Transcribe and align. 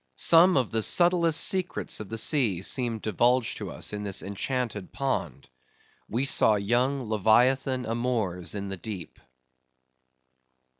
Some 0.15 0.57
of 0.57 0.71
the 0.71 0.81
subtlest 0.81 1.39
secrets 1.39 1.99
of 1.99 2.09
the 2.09 2.17
seas 2.17 2.65
seemed 2.65 3.03
divulged 3.03 3.57
to 3.59 3.69
us 3.69 3.93
in 3.93 4.01
this 4.03 4.23
enchanted 4.23 4.91
pond. 4.91 5.47
We 6.09 6.25
saw 6.25 6.55
young 6.55 7.07
Leviathan 7.07 7.85
amours 7.85 8.55
in 8.55 8.69
the 8.69 8.77
deep. 8.77 9.19